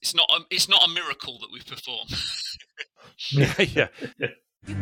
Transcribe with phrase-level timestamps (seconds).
[0.00, 2.06] it's it's not a, it's not a miracle that we perform.
[3.32, 4.28] yeah, yeah.
[4.66, 4.74] You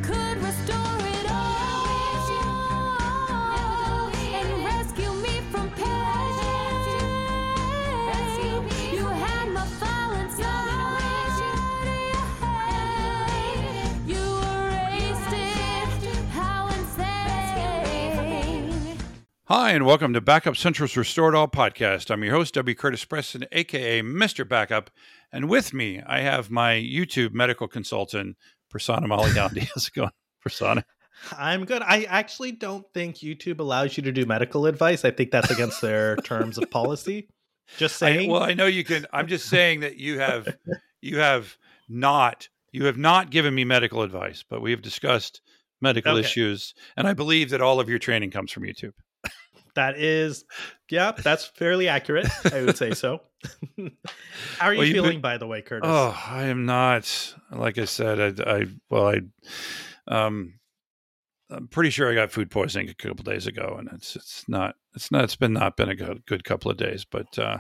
[19.52, 22.08] Hi, and welcome to Backup Central's Restore It All podcast.
[22.12, 22.72] I'm your host, W.
[22.72, 24.48] Curtis Preston, aka Mr.
[24.48, 24.92] Backup.
[25.32, 28.36] And with me, I have my YouTube medical consultant,
[28.72, 29.68] Prasanna Malaiyandi.
[29.74, 30.12] How's it going,
[30.46, 30.84] Prasanna?
[31.36, 31.82] I'm good.
[31.82, 35.04] I actually don't think YouTube allows you to do medical advice.
[35.04, 37.28] I think that's against their terms of policy.
[37.76, 38.30] Just I, saying.
[38.30, 39.04] well, I know you can.
[39.12, 40.46] I'm just saying that you have,
[41.02, 41.58] you have
[41.88, 45.40] not, you have not given me medical advice, but we have discussed
[45.80, 46.20] medical Okay.
[46.20, 48.92] issues, and I believe that all of your training comes from YouTube.
[49.80, 50.44] That is,
[50.90, 52.28] yeah, that's fairly accurate.
[52.52, 53.22] I would say so.
[54.58, 55.88] How are you Well, feeling, by the way, Curtis?
[55.90, 57.34] Oh, I am not.
[57.50, 59.20] Like I said, I, I well, I,
[60.06, 60.54] um,
[61.50, 64.74] I'm pretty sure I got food poisoning a couple days ago, and it's it's not
[64.94, 67.04] it's not it's been not been a good, good couple of days.
[67.04, 67.58] But uh,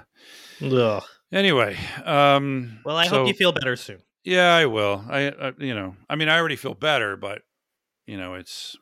[0.62, 1.02] Ugh.
[1.32, 4.02] anyway, um, Well, I so- hope you feel better soon.
[4.22, 5.02] Yeah, I will.
[5.08, 7.40] I, I you know, I mean, I already feel better, but
[8.06, 8.76] you know, it's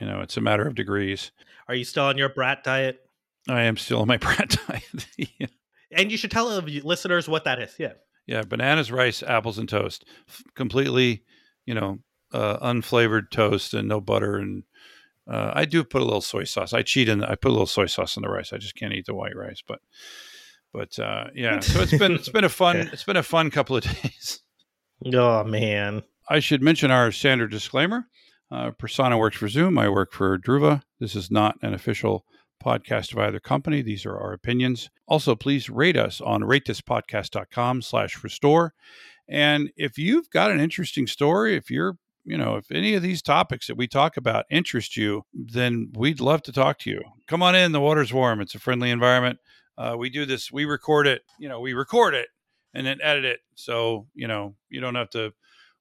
[0.00, 1.30] you know, it's a matter of degrees.
[1.68, 3.00] Are you still on your brat diet?
[3.48, 5.06] I am still on my brat diet.
[5.38, 5.46] yeah.
[5.90, 7.74] And you should tell listeners what that is.
[7.78, 7.92] Yeah.
[8.26, 10.04] Yeah, bananas, rice, apples, and toast.
[10.28, 11.24] F- completely,
[11.66, 11.98] you know,
[12.32, 14.36] uh, unflavored toast and no butter.
[14.36, 14.64] And
[15.30, 16.72] uh, I do put a little soy sauce.
[16.72, 17.22] I cheat in.
[17.22, 18.52] I put a little soy sauce in the rice.
[18.52, 19.62] I just can't eat the white rice.
[19.66, 19.80] But,
[20.72, 21.60] but uh, yeah.
[21.60, 22.88] So it's been it's been a fun Yeah.
[22.92, 24.40] it's been a fun couple of days.
[25.14, 26.02] Oh man.
[26.28, 28.08] I should mention our standard disclaimer.
[28.54, 29.76] Uh, Prasanna works for Zoom.
[29.78, 30.82] I work for Druva.
[31.00, 32.24] This is not an official
[32.62, 33.82] podcast of either company.
[33.82, 34.90] These are our opinions.
[35.08, 38.72] Also, please rate us on ratethispodcast.com slash restore.
[39.28, 43.22] And if you've got an interesting story, if you're, you know, if any of these
[43.22, 47.02] topics that we talk about interest you, then we'd love to talk to you.
[47.26, 47.72] Come on in.
[47.72, 48.40] The water's warm.
[48.40, 49.40] It's a friendly environment.
[49.76, 52.28] Uh, we do this, we record it, you know, we record it
[52.72, 53.40] and then edit it.
[53.56, 55.32] So, you know, you don't have to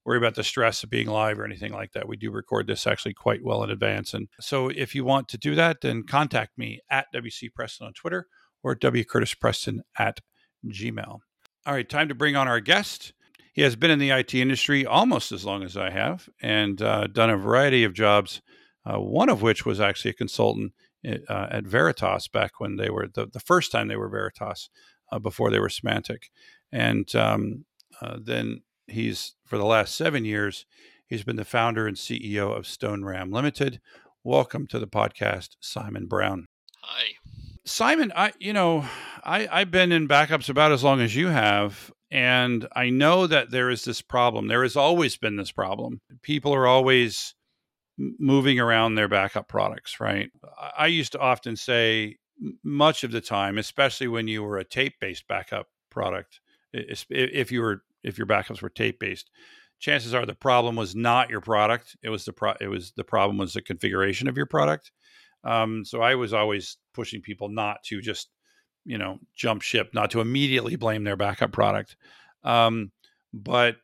[0.05, 2.07] worry about the stress of being live or anything like that.
[2.07, 4.13] We do record this actually quite well in advance.
[4.13, 7.93] And so if you want to do that, then contact me at WC Preston on
[7.93, 8.27] Twitter
[8.63, 10.19] or W Curtis Preston at
[10.67, 11.19] Gmail.
[11.65, 13.13] All right, time to bring on our guest.
[13.53, 17.07] He has been in the IT industry almost as long as I have and uh,
[17.07, 18.41] done a variety of jobs,
[18.85, 20.73] uh, one of which was actually a consultant
[21.05, 24.69] uh, at Veritas back when they were the, the first time they were Veritas
[25.11, 26.29] uh, before they were Symantec.
[26.71, 27.65] And um,
[28.01, 30.65] uh, then he's for the last seven years
[31.07, 33.79] he's been the founder and ceo of stone ram limited.
[34.23, 36.47] Welcome to the podcast simon brown.
[36.81, 37.05] Hi.
[37.65, 38.85] simon i you know
[39.23, 43.51] i i've been in backups about as long as you have and i know that
[43.51, 44.47] there is this problem.
[44.47, 46.01] There has always been this problem.
[46.21, 47.35] People are always
[47.97, 50.29] moving around their backup products right?
[50.59, 52.17] I I used to often say
[52.63, 56.39] much of the time especially when you were a tape based backup product
[56.73, 59.29] if you were if your backups were tape based
[59.83, 63.03] chances are the problem was not your product it was the pro- it was the
[63.03, 64.91] problem was the configuration of your product.
[65.43, 68.29] Um, so i was always pushing people not to just
[68.85, 71.97] you know jump ship not to immediately blame their backup product.
[72.43, 72.91] Um,
[73.33, 73.75] but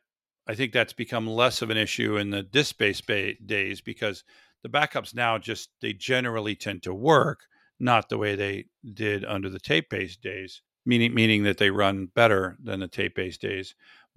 [0.46, 4.24] i think that's become less of an issue in the disk based ba- days because
[4.62, 7.40] the backups now just they generally tend to work
[7.78, 8.64] not the way they
[8.94, 13.14] did under the tape based days meaning meaning that they run better than the tape
[13.14, 13.74] based days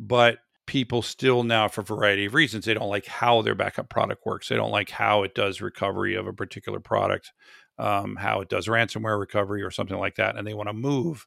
[0.07, 3.89] but people still now for a variety of reasons they don't like how their backup
[3.89, 4.47] product works.
[4.47, 7.31] They don't like how it does recovery of a particular product
[7.77, 11.25] um, how it does ransomware recovery or something like that and they want to move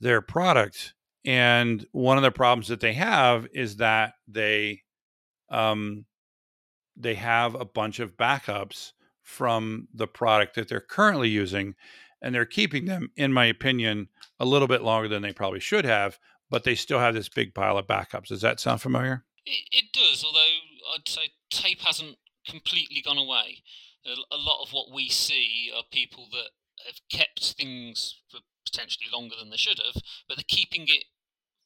[0.00, 0.94] their product.
[1.24, 4.82] And one of the problems that they have is that they
[5.50, 6.04] um,
[6.96, 11.74] they have a bunch of backups from the product that they're currently using
[12.22, 14.08] and they're keeping them in my opinion
[14.40, 16.18] a little bit longer than they probably should have
[16.50, 18.28] but they still have this big pile of backups.
[18.28, 19.24] Does that sound familiar?
[19.44, 23.62] It, it does, although I'd say tape hasn't completely gone away.
[24.06, 26.50] A, a lot of what we see are people that
[26.86, 31.04] have kept things for potentially longer than they should have, but they're keeping it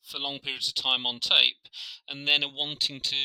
[0.02, 1.68] for long periods of time on tape
[2.08, 3.16] and then are wanting to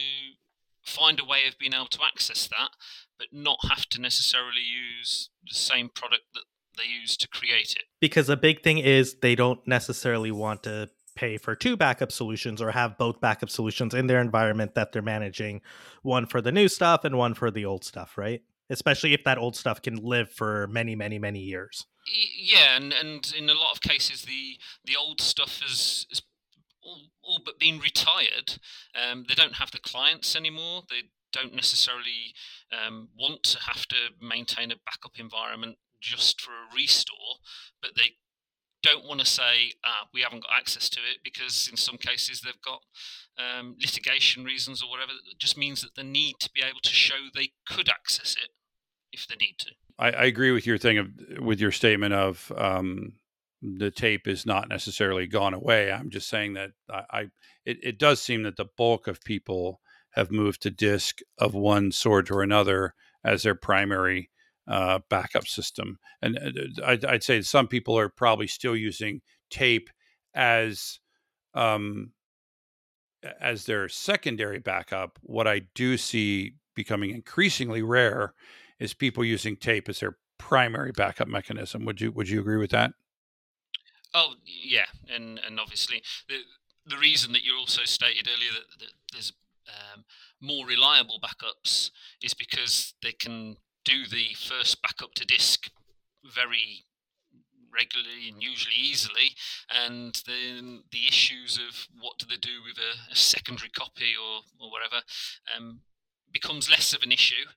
[0.83, 2.69] find a way of being able to access that,
[3.17, 6.43] but not have to necessarily use the same product that
[6.77, 7.83] they use to create it.
[7.99, 12.61] Because the big thing is they don't necessarily want to pay for two backup solutions
[12.61, 15.61] or have both backup solutions in their environment that they're managing,
[16.03, 18.41] one for the new stuff and one for the old stuff, right?
[18.69, 21.85] Especially if that old stuff can live for many, many, many years.
[22.37, 26.21] Yeah, and, and in a lot of cases, the the old stuff is, is
[27.21, 28.59] all but being retired,
[28.95, 30.83] um, they don't have the clients anymore.
[30.89, 32.33] They don't necessarily
[32.71, 37.41] um, want to have to maintain a backup environment just for a restore,
[37.81, 38.15] but they
[38.83, 42.41] don't want to say ah, we haven't got access to it because in some cases
[42.41, 42.81] they've got
[43.38, 45.12] um, litigation reasons or whatever.
[45.31, 48.50] It just means that they need to be able to show they could access it
[49.12, 49.71] if they need to.
[50.00, 51.07] I, I agree with your thing of
[51.39, 53.13] with your statement of um,
[53.62, 55.91] the tape is not necessarily gone away.
[55.91, 57.21] I'm just saying that I, I
[57.65, 59.81] it, it does seem that the bulk of people
[60.12, 64.30] have moved to disk of one sort or another as their primary
[64.67, 65.97] uh, backup system.
[66.21, 69.89] And uh, I'd, I'd, say some people are probably still using tape
[70.33, 70.99] as
[71.53, 72.11] um,
[73.39, 75.19] as their secondary backup.
[75.21, 78.33] What I do see becoming increasingly rare
[78.79, 81.85] is people using tape as their primary backup mechanism.
[81.85, 82.91] Would you would you agree with that?
[84.13, 86.35] Oh yeah, and and obviously the
[86.85, 89.33] the reason that you also stated earlier that, that there's
[89.67, 90.05] um,
[90.39, 91.91] more reliable backups
[92.21, 95.69] is because they can do the first backup to disk
[96.25, 96.83] very
[97.73, 99.31] regularly and usually easily,
[99.73, 104.41] and then the issues of what do they do with a, a secondary copy or,
[104.59, 105.03] or whatever
[105.55, 105.81] um,
[106.31, 107.47] becomes less of an issue,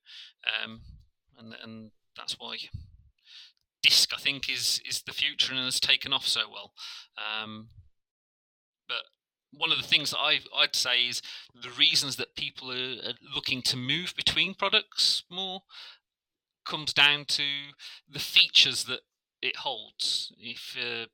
[0.63, 0.83] um,
[1.37, 2.57] and and that's why
[3.83, 6.73] disk I think is is the future and has taken off so well.
[7.19, 7.69] Um,
[8.87, 9.03] but
[9.53, 11.23] one of the things that I, I'd say is
[11.61, 15.63] the reasons that people are, looking to move between products more
[16.65, 17.43] comes down to
[18.09, 19.01] the features that
[19.43, 20.33] it holds.
[20.39, 21.07] If uh,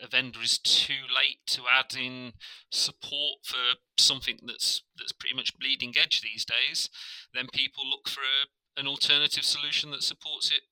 [0.00, 2.32] a vendor is too late to add in
[2.70, 6.88] support for something that's that's pretty much bleeding edge these days,
[7.34, 10.62] then people look for a, an alternative solution that supports it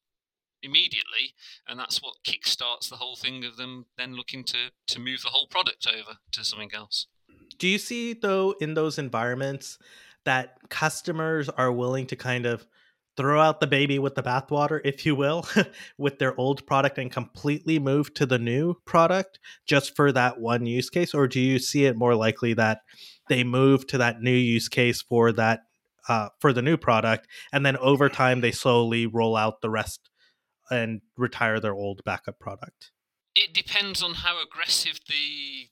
[0.62, 1.34] immediately,
[1.66, 5.30] and that's what kickstarts the whole thing of them then looking to to move the
[5.30, 7.06] whole product over to something else.
[7.58, 9.78] Do you see though in those environments
[10.24, 12.66] that customers are willing to kind of
[13.20, 15.46] throw out the baby with the bathwater, if you will,
[15.98, 20.64] with their old product and completely move to the new product just for that one
[20.64, 21.12] use case?
[21.12, 22.80] Or do you see it more likely that
[23.28, 25.60] they move to that new use case for that
[26.08, 30.08] uh, for the new product, and then over time they slowly roll out the rest
[30.70, 32.90] and retire their old backup product?
[33.34, 35.68] It depends on how aggressive the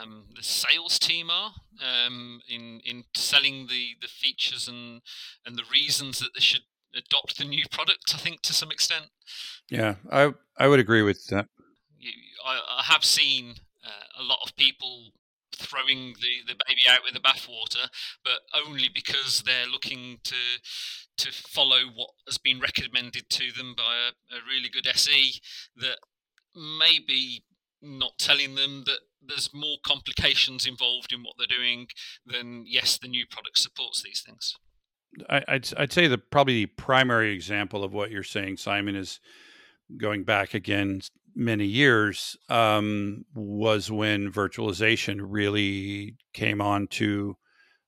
[0.00, 1.52] um, the sales team are
[1.82, 5.00] um, in in selling the, the features and
[5.46, 6.62] and the reasons that they should
[6.96, 8.12] adopt the new product.
[8.14, 9.06] I think to some extent.
[9.70, 11.46] Yeah, I I would agree with that.
[12.44, 13.54] I, I, have seen
[13.84, 15.12] uh, a lot of people
[15.56, 17.88] throwing the, the baby out with the bathwater,
[18.22, 20.34] but only because they're looking to
[21.16, 25.40] to follow what has been recommended to them by a, a really good SE
[25.76, 25.98] that
[26.56, 27.44] maybe
[27.80, 31.86] not telling them that there's more complications involved in what they're doing
[32.26, 34.54] than yes the new product supports these things
[35.28, 39.20] I, would I'd say the probably the primary example of what you're saying simon is
[39.96, 41.00] going back again
[41.36, 47.34] many years um, was when virtualization really came onto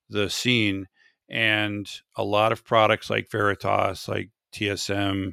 [0.09, 0.87] the scene
[1.29, 5.33] and a lot of products like veritas like tsm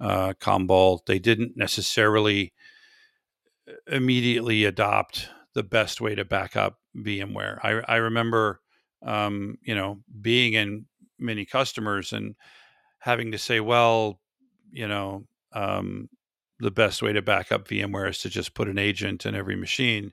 [0.00, 2.52] uh, commvault they didn't necessarily
[3.86, 7.58] immediately adopt the best way to back up VMware.
[7.62, 8.60] I, I remember,
[9.04, 10.86] um, you know, being in
[11.18, 12.34] many customers and
[13.00, 14.20] having to say, well,
[14.70, 16.08] you know, um,
[16.60, 19.56] the best way to back up VMware is to just put an agent in every
[19.56, 20.12] machine.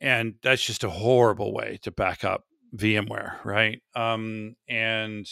[0.00, 2.44] And that's just a horrible way to back up
[2.76, 3.80] VMware, right?
[3.94, 5.26] Um, and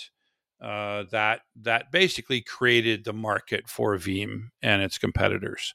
[0.63, 5.75] uh, that that basically created the market for Veeam and its competitors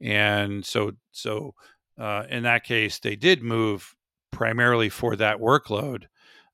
[0.00, 1.54] and so so
[1.98, 3.94] uh, in that case they did move
[4.32, 6.04] primarily for that workload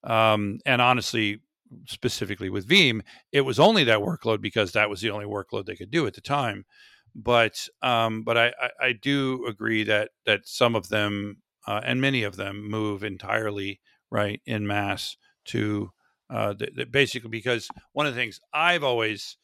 [0.05, 1.41] um, and honestly
[1.87, 3.01] specifically with veeam
[3.33, 6.15] it was only that workload because that was the only workload they could do at
[6.15, 6.65] the time.
[7.15, 12.01] But um, but I, I, I do agree that that some of them uh, and
[12.01, 15.91] many of them move entirely right in mass to
[16.29, 16.55] uh,
[16.91, 19.37] basically because one of the things I've always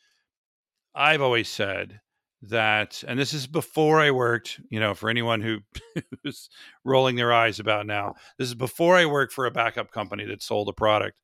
[0.94, 2.00] I've always said
[2.42, 5.58] that and this is before i worked you know for anyone who
[6.24, 6.50] is
[6.84, 10.42] rolling their eyes about now this is before i worked for a backup company that
[10.42, 11.18] sold a product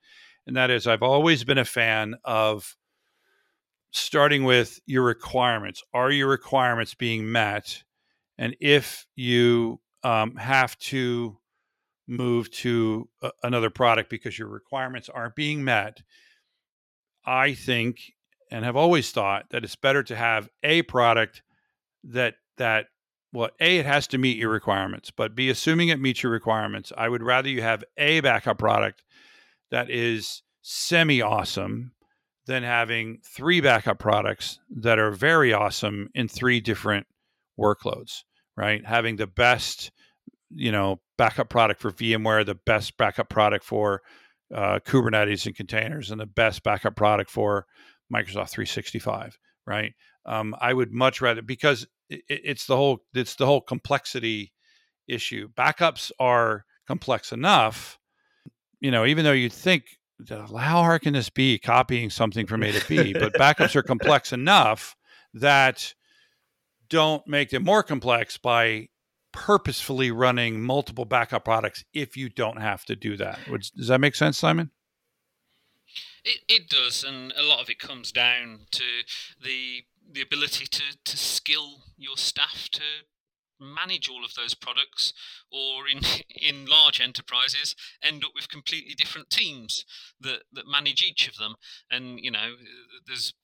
[0.46, 2.76] and that is i've always been a fan of
[3.92, 5.82] starting with your requirements.
[5.92, 7.84] Are your requirements being met?
[8.38, 11.38] And if you um, have to
[12.08, 16.02] move to a, another product because your requirements aren't being met
[17.24, 18.12] i think
[18.50, 21.42] and have always thought that it's better to have a product
[22.02, 22.86] that that
[23.32, 26.92] well, A, it has to meet your requirements, but B, assuming it meets your requirements,
[26.98, 29.04] I would rather you have a backup product
[29.72, 31.92] that is semi awesome
[32.46, 37.06] than having three backup products that are very awesome in three different
[37.58, 38.20] workloads,
[38.56, 38.84] right?
[38.84, 39.90] Having the best,
[40.50, 44.02] you know, backup product for VMware, the best backup product for
[44.54, 47.66] uh, Kubernetes and containers, and the best backup product for
[48.12, 49.92] Microsoft 365, right?
[50.26, 54.52] Um, I would much rather because it, it's the whole it's the whole complexity
[55.08, 55.48] issue.
[55.56, 57.98] Backups are complex enough,
[58.82, 59.84] you know, even though you'd think
[60.28, 63.12] how hard can this be copying something from A to B?
[63.12, 64.96] But backups are complex enough
[65.34, 65.94] that
[66.88, 68.88] don't make them more complex by
[69.32, 73.38] purposefully running multiple backup products if you don't have to do that.
[73.76, 74.70] Does that make sense, Simon?
[76.24, 78.84] It, it does, and a lot of it comes down to
[79.42, 82.82] the the ability to, to skill your staff to
[83.62, 85.12] manage all of those products,
[85.50, 86.00] or in
[86.30, 89.84] in large enterprises, end up with completely different teams
[90.20, 91.54] that, that manage each of them.
[91.90, 92.54] And you know,
[93.06, 93.34] there's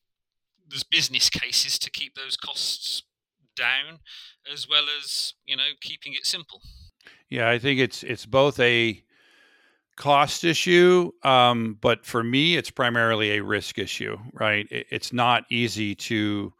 [0.68, 3.02] there's business cases to keep those costs
[3.56, 4.00] down,
[4.50, 6.62] as well as you know keeping it simple.
[7.28, 9.02] Yeah, I think it's it's both a
[9.96, 14.16] cost issue, um, but for me, it's primarily a risk issue.
[14.32, 14.66] Right?
[14.70, 16.52] It, it's not easy to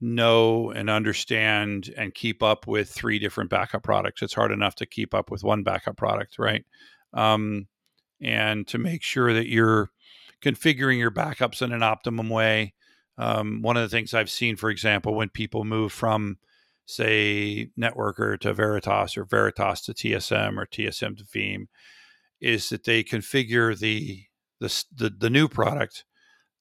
[0.00, 4.22] know and understand and keep up with three different backup products.
[4.22, 6.64] It's hard enough to keep up with one backup product, right?
[7.12, 7.66] Um,
[8.20, 9.90] and to make sure that you're
[10.42, 12.74] configuring your backups in an optimum way.
[13.16, 16.38] Um, one of the things I've seen, for example, when people move from,
[16.86, 21.66] say, Networker to Veritas or Veritas to TSM or TSM to Veeam,
[22.40, 24.24] is that they configure the
[24.60, 26.04] the, the, the new product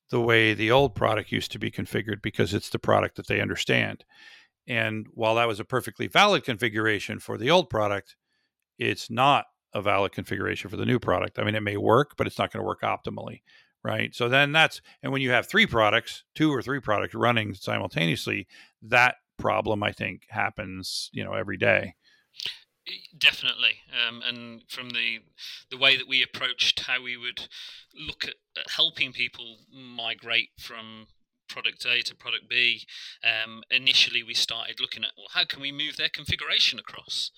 [0.09, 3.41] the way the old product used to be configured because it's the product that they
[3.41, 4.05] understand.
[4.67, 8.15] And while that was a perfectly valid configuration for the old product,
[8.77, 11.39] it's not a valid configuration for the new product.
[11.39, 13.41] I mean, it may work, but it's not going to work optimally,
[13.83, 14.13] right?
[14.15, 18.47] So then that's, and when you have three products, two or three products running simultaneously,
[18.81, 21.95] that problem, I think, happens, you know, every day.
[23.17, 25.19] Definitely, um, and from the
[25.69, 27.47] the way that we approached how we would
[27.93, 31.07] look at, at helping people migrate from
[31.49, 32.85] product A to product B,
[33.23, 37.31] um, initially we started looking at well, how can we move their configuration across?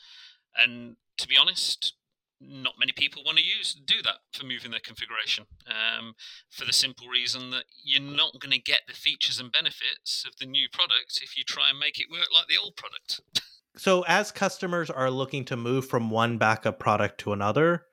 [0.55, 1.93] And to be honest,
[2.41, 6.13] not many people want to use do that for moving their configuration um,
[6.49, 10.37] for the simple reason that you're not going to get the features and benefits of
[10.39, 13.21] the new product if you try and make it work like the old product.
[13.77, 17.85] so as customers are looking to move from one backup product to another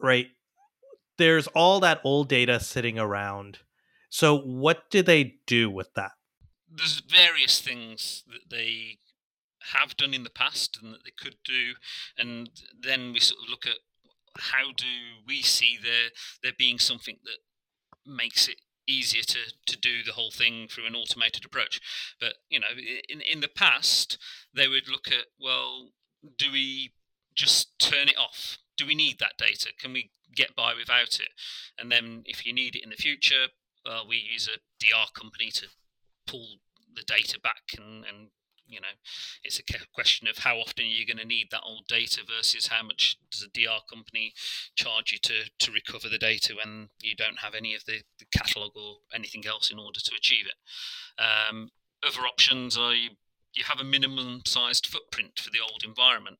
[0.00, 0.28] right
[1.18, 3.58] there's all that old data sitting around.
[4.08, 6.12] So what do they do with that?
[6.70, 8.98] There's various things that they
[9.72, 11.72] have done in the past and that they could do
[12.16, 13.78] and then we sort of look at
[14.38, 14.86] how do
[15.26, 17.38] we see there there being something that
[18.08, 21.80] makes it easier to, to do the whole thing through an automated approach.
[22.20, 22.68] But you know,
[23.08, 24.18] in in the past,
[24.54, 25.90] they would look at well,
[26.38, 26.92] do we
[27.34, 28.58] just turn it off?
[28.76, 29.70] Do we need that data?
[29.78, 31.28] Can we get by without it?
[31.78, 33.46] And then if you need it in the future,
[33.84, 35.66] well, we use a DR company to
[36.26, 36.46] pull
[36.94, 38.28] the data back and, and
[38.68, 38.94] you know,
[39.44, 39.62] it's a
[39.94, 43.42] question of how often you're going to need that old data versus how much does
[43.42, 44.32] a DR company
[44.74, 48.26] charge you to, to recover the data when you don't have any of the, the
[48.36, 51.22] catalog or anything else in order to achieve it.
[51.22, 51.70] Um,
[52.06, 53.10] other options are you,
[53.54, 56.38] you have a minimum sized footprint for the old environment,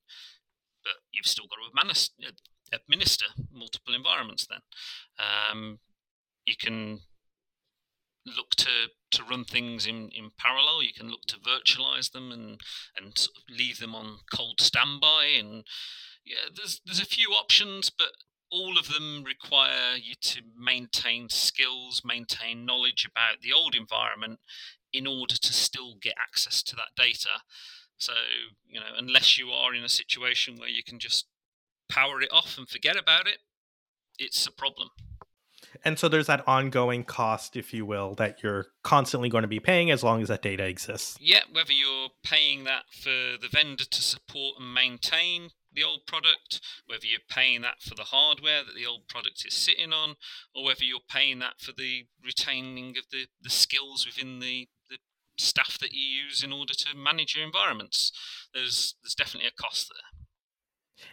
[0.85, 4.61] but you've still got to administer multiple environments then.
[5.19, 5.79] Um,
[6.45, 7.01] you can
[8.27, 10.83] look to to run things in, in parallel.
[10.83, 12.61] You can look to virtualize them and
[12.97, 15.37] and sort of leave them on cold standby.
[15.39, 15.65] And
[16.25, 18.09] yeah, there's there's a few options, but
[18.51, 24.39] all of them require you to maintain skills, maintain knowledge about the old environment
[24.93, 27.43] in order to still get access to that data.
[27.99, 28.13] So,
[28.67, 31.27] you know, unless you are in a situation where you can just
[31.89, 33.39] power it off and forget about it,
[34.19, 34.91] it's a problem.
[35.85, 39.61] And so there's that ongoing cost, if you will, that you're constantly going to be
[39.61, 41.17] paying as long as that data exists.
[41.21, 46.61] Yeah, whether you're paying that for the vendor to support and maintain the old product,
[46.87, 50.17] whether you're paying that for the hardware that the old product is sitting on,
[50.55, 54.99] or whether you're paying that for the retaining of the, the skills within the, the
[55.39, 58.11] staff that you use in order to manage your environments.
[58.55, 60.27] There's there's definitely a cost there.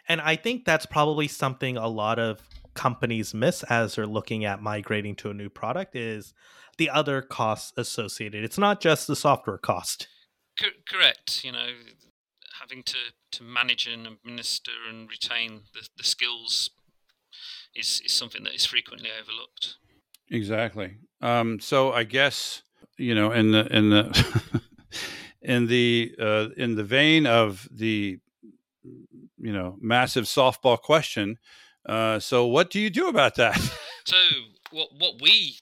[0.08, 2.42] And I think that's probably something a lot of
[2.74, 6.34] companies miss as they're looking at migrating to a new product is
[6.78, 8.44] the other costs associated.
[8.44, 10.08] It's not just the software cost.
[10.60, 11.44] cor- correct.
[11.44, 11.68] You know,
[12.60, 12.98] having to,
[13.34, 16.72] to manage and administer and retain the, the skills
[17.76, 19.76] is, is something that is frequently overlooked.
[20.30, 20.98] Exactly.
[21.22, 22.64] Um, so I guess
[22.98, 24.62] you know, in the in the
[25.42, 28.20] in the uh, in the vein of the
[28.84, 31.38] you know massive softball question.
[31.86, 33.60] Uh, so what do you do about that?
[34.06, 34.18] So
[34.72, 35.60] what what we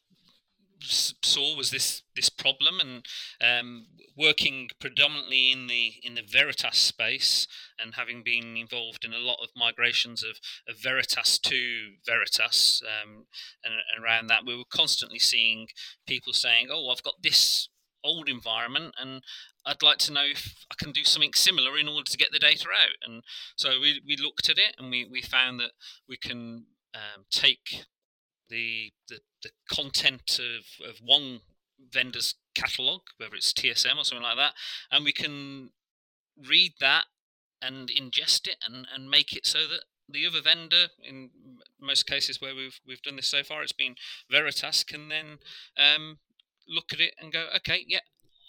[0.82, 3.06] saw was this this problem, and
[3.40, 3.86] um,
[4.18, 7.48] working predominantly in the in the Veritas space,
[7.80, 13.26] and having been involved in a lot of migrations of, of Veritas to Veritas, um,
[13.64, 15.68] and, and around that, we were constantly seeing
[16.08, 17.70] people saying, "Oh, I've got this
[18.04, 19.22] old environment, and
[19.66, 22.40] I'd like to know if I can do something similar in order to get the
[22.40, 23.24] data out." And
[23.56, 25.72] so we, we looked at it, and we, we found that
[26.08, 27.86] we can um, take
[28.50, 31.42] the, the the content of, of one
[31.92, 34.54] vendor's catalog, whether it's TSM or something like that,
[34.92, 35.72] and we can
[36.38, 37.06] read that
[37.62, 41.30] and ingest it and, and make it so that the other vendor, in
[41.80, 43.96] most cases where we've we've done this so far, it's been
[44.30, 45.40] Veritas, can then
[45.78, 46.20] um,
[46.68, 48.00] look at it and go, okay, yeah,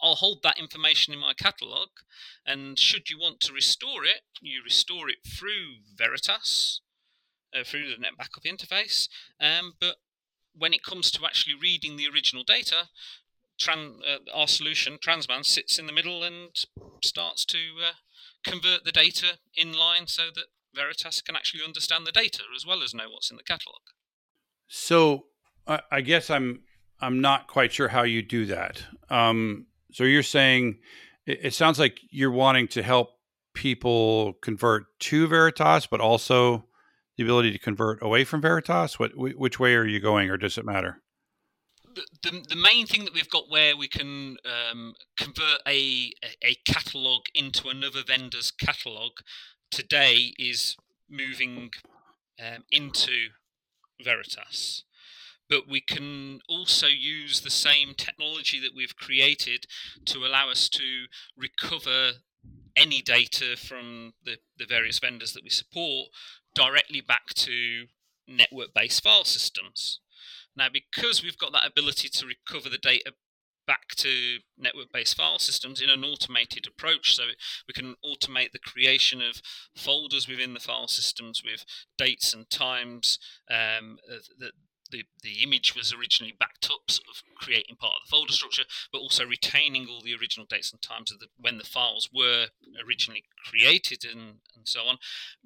[0.03, 1.89] I'll hold that information in my catalog,
[2.45, 6.81] and should you want to restore it, you restore it through Veritas,
[7.55, 9.09] uh, through the net backup interface.
[9.41, 9.97] Um, but
[10.55, 12.89] when it comes to actually reading the original data,
[13.61, 16.51] tran- uh, our solution, Transman, sits in the middle and
[17.03, 17.93] starts to uh,
[18.45, 22.83] convert the data in line so that Veritas can actually understand the data as well
[22.83, 23.81] as know what's in the catalog.
[24.69, 25.27] So
[25.67, 26.63] I, I guess I'm
[27.01, 28.85] I'm not quite sure how you do that.
[29.11, 30.79] Um, so you're saying
[31.27, 33.11] it, sounds like you're wanting to help
[33.55, 36.65] people convert to Veritas, but also
[37.17, 38.99] the ability to convert away from Veritas.
[38.99, 41.03] What wh- which way are you going, or does it matter?
[41.95, 46.47] the, the, the main thing that we've got where we can um, convert a, a-
[46.51, 49.13] a catalog into another vendor's catalog
[49.71, 50.77] today is
[51.09, 51.71] moving
[52.41, 53.29] um, into
[54.03, 54.85] Veritas.
[55.49, 59.67] But we can also use the same technology that we've created
[60.07, 61.05] to allow us to
[61.37, 62.13] recover
[62.77, 66.09] any data from the, the various vendors that we support
[66.55, 67.87] directly back to
[68.27, 70.01] network based file systems.
[70.57, 73.13] Now, because we've got that ability to recover the data
[73.67, 77.25] back to network based file systems in an automated approach, so
[77.67, 79.41] we can automate the creation of
[79.77, 81.65] folders within the file systems with
[81.97, 83.19] dates and times
[83.51, 83.99] um,
[84.39, 84.53] that
[84.93, 88.63] the, the image was originally backed up, sort of creating part of the folder structure,
[88.93, 92.47] but also retaining all the original dates and times of the, when the files were
[92.87, 94.99] originally created and, and so on.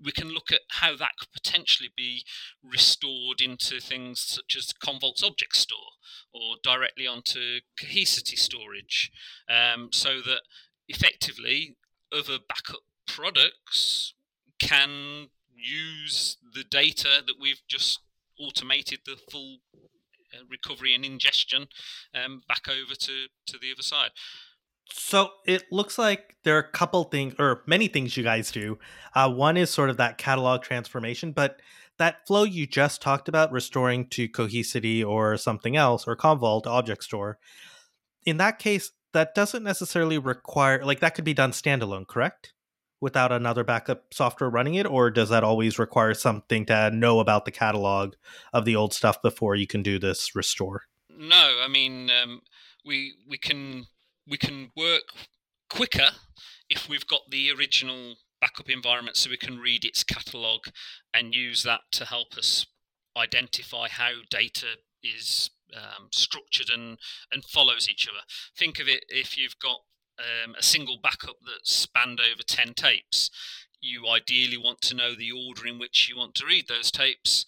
[0.03, 2.25] We can look at how that could potentially be
[2.63, 5.79] restored into things such as Commvault's object store
[6.35, 9.11] or directly onto Cohesity storage,
[9.49, 10.43] um, so that
[10.89, 11.77] effectively
[12.13, 14.15] other backup products
[14.59, 18.01] can use the data that we've just
[18.41, 19.59] automated the full
[20.35, 21.67] uh, recovery and ingestion
[22.15, 24.11] um, back over to, to the other side.
[24.89, 28.79] So it looks like there are a couple things, or many things you guys do.
[29.15, 31.61] Uh, one is sort of that catalog transformation, but
[31.99, 37.03] that flow you just talked about, restoring to Cohesity or something else, or Commvault Object
[37.03, 37.39] Store,
[38.25, 42.53] in that case, that doesn't necessarily require, like, that could be done standalone, correct?
[43.01, 47.45] Without another backup software running it, or does that always require something to know about
[47.45, 48.15] the catalog
[48.53, 50.85] of the old stuff before you can do this restore?
[51.11, 52.41] No, I mean um,
[52.85, 53.87] we we can
[54.27, 55.03] we can work
[55.69, 56.11] quicker
[56.71, 60.69] if we've got the original backup environment, so we can read its catalog
[61.13, 62.67] and use that to help us
[63.17, 66.99] identify how data is um, structured and
[67.33, 68.25] and follows each other.
[68.57, 69.81] Think of it if you've got
[70.19, 73.31] um, a single backup that's spanned over ten tapes.
[73.81, 77.45] You ideally want to know the order in which you want to read those tapes,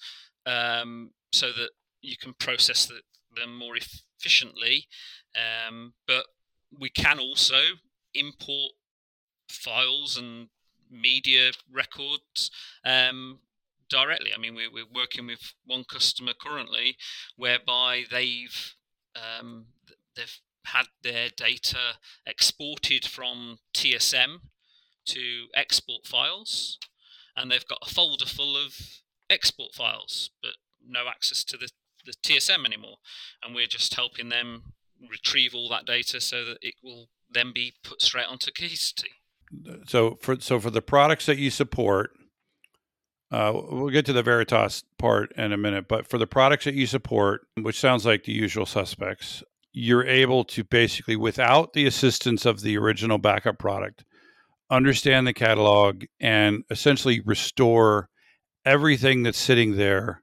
[0.47, 3.01] um, so that you can process the,
[3.35, 4.87] them more efficiently.
[5.35, 6.27] Um, but
[6.79, 7.61] we can also
[8.15, 8.73] import
[9.49, 10.49] files and
[10.91, 12.51] media records
[12.85, 13.41] um,
[13.89, 14.31] directly.
[14.35, 16.97] I mean, we're, we're working with one customer currently
[17.37, 18.75] whereby they've
[19.17, 19.67] um,
[20.15, 20.39] they've
[20.73, 24.41] had their data exported from TSM
[25.07, 26.79] to export files,
[27.37, 28.75] and they've got a folder full of
[29.31, 30.53] export files, but
[30.87, 31.71] no access to the,
[32.05, 32.97] the TSM anymore.
[33.43, 34.75] And we're just helping them
[35.09, 39.13] retrieve all that data so that it will then be put straight onto Cohesity.
[39.87, 42.11] So for so for the products that you support,
[43.31, 45.89] uh, we'll get to the Veritas part in a minute.
[45.89, 50.45] But for the products that you support, which sounds like the usual suspects, you're able
[50.45, 54.05] to basically, without the assistance of the original backup product,
[54.71, 58.09] understand the catalog and essentially restore
[58.65, 60.23] everything that's sitting there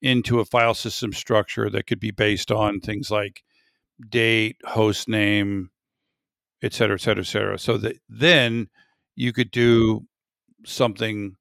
[0.00, 3.42] into a file system structure that could be based on things like
[4.08, 5.70] date, host name,
[6.62, 7.58] et cetera, et cetera, et cetera.
[7.58, 8.68] So that then
[9.14, 10.06] you could do
[10.64, 11.36] something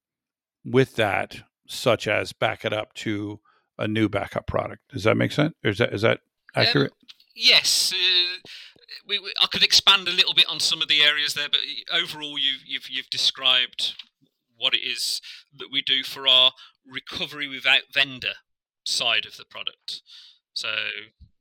[0.63, 3.39] with that, such as back it up to
[3.77, 4.81] a new backup product.
[4.93, 5.53] Does that make sense?
[5.63, 6.19] Is that is that
[6.55, 6.91] accurate?
[7.35, 8.49] Yes, uh,
[9.07, 11.61] we, we, I could expand a little bit on some of the areas there, but
[11.93, 13.93] overall, you've you've, you've described
[14.57, 15.21] what it is
[15.57, 16.51] that we do for our
[16.85, 18.33] recovery without vendor
[18.83, 20.01] side of the product.
[20.53, 20.69] So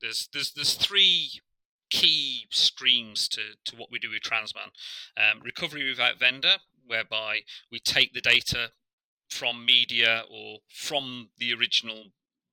[0.01, 1.41] there's there's there's three
[1.89, 4.71] key streams to, to what we do with Transman.
[5.17, 6.55] Um, recovery without vendor,
[6.87, 8.71] whereby we take the data
[9.29, 12.05] from media or from the original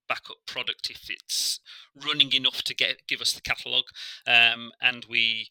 [0.08, 1.60] backup product if it's
[1.94, 3.84] running enough to get give us the catalog,
[4.26, 5.48] um, and we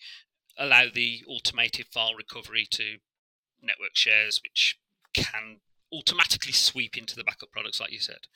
[0.58, 2.98] allow the automated file recovery to
[3.62, 4.80] network shares, which
[5.13, 5.58] can
[5.93, 8.28] automatically sweep into the backup products, like you said.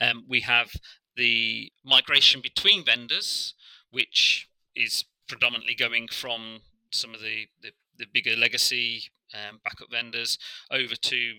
[0.00, 0.72] Um, we have
[1.16, 3.54] the migration between vendors,
[3.90, 6.60] which is predominantly going from
[6.90, 10.38] some of the, the, the bigger legacy um, backup vendors
[10.70, 11.34] over to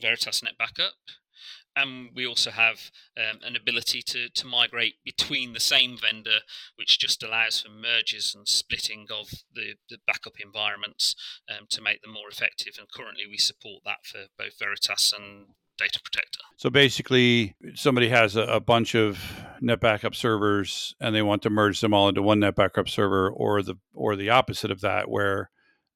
[0.00, 0.94] Veritas Net Backup.
[1.80, 6.40] And we also have um, an ability to, to migrate between the same vendor,
[6.76, 11.14] which just allows for merges and splitting of the, the backup environments
[11.48, 12.74] um, to make them more effective.
[12.78, 15.46] And currently, we support that for both Veritas and
[15.78, 16.40] Data Protector.
[16.56, 19.18] So basically, somebody has a, a bunch of
[19.60, 23.30] net backup servers and they want to merge them all into one net backup server,
[23.30, 25.50] or the or the opposite of that, where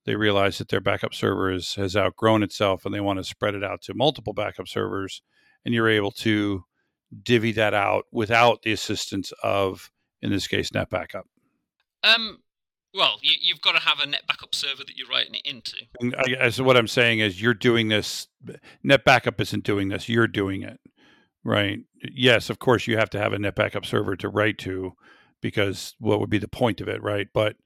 [0.05, 3.55] they realize that their backup server is, has outgrown itself and they want to spread
[3.55, 5.23] it out to multiple backup servers,
[5.65, 6.65] and you're able to
[7.23, 11.27] divvy that out without the assistance of, in this case, net backup.
[12.03, 12.39] Um,
[12.95, 15.77] well, you, you've got to have a net backup server that you're writing it into.
[16.01, 18.29] And I guess what I'm saying is you're doing this.
[18.83, 20.09] Net backup isn't doing this.
[20.09, 20.81] You're doing it,
[21.45, 21.79] right?
[22.15, 24.93] Yes, of course you have to have a net backup server to write to,
[25.41, 27.29] because what would be the point of it, right?
[27.33, 27.57] But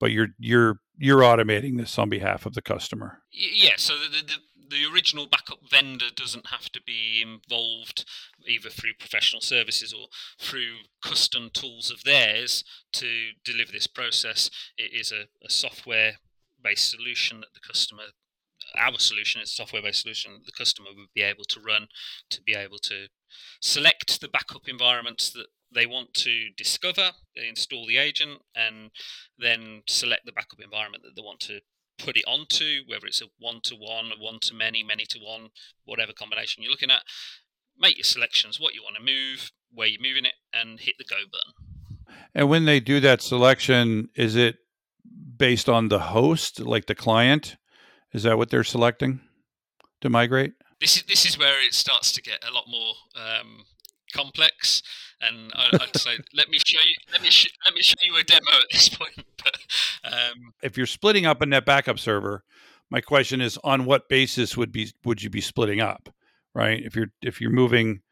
[0.00, 3.22] but you're you're you're automating this on behalf of the customer.
[3.32, 4.34] Yeah, so the, the,
[4.74, 8.04] the original backup vendor doesn't have to be involved
[8.46, 10.08] either through professional services or
[10.38, 14.50] through custom tools of theirs to deliver this process.
[14.76, 16.14] It is a, a software
[16.62, 18.02] based solution that the customer,
[18.76, 21.86] our solution is a software based solution that the customer would be able to run
[22.30, 23.06] to be able to
[23.60, 28.90] select the backup environments that they want to discover, they install the agent, and
[29.38, 31.60] then select the backup environment that they want to
[31.98, 35.18] put it onto, whether it's a one to one, a one to many, many to
[35.18, 35.50] one,
[35.84, 37.02] whatever combination you're looking at.
[37.78, 41.04] Make your selections, what you want to move, where you're moving it, and hit the
[41.04, 42.16] go button.
[42.34, 44.56] And when they do that selection, is it
[45.36, 47.56] based on the host, like the client?
[48.12, 49.20] Is that what they're selecting
[50.00, 50.52] to migrate?
[50.80, 53.64] This is this is where it starts to get a lot more um,
[54.12, 54.82] complex.
[55.20, 58.16] And I, I'd say, let me show you, let me sh- let me show you
[58.16, 59.24] a demo at this point.
[60.04, 62.44] Um, if you're splitting up a net backup server,
[62.90, 66.10] my question is on what basis would be would you be splitting up,
[66.54, 66.78] right?
[66.84, 68.02] If you're if you're moving